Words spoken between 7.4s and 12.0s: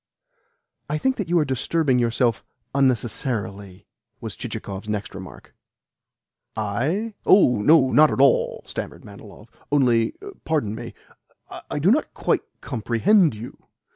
no! Not at all!" stammered Manilov. "Only pardon me I do